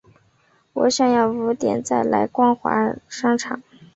[0.73, 2.73] 我想要五点再来光华
[3.07, 3.61] 商场